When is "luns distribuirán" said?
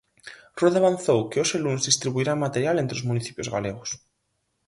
1.65-2.43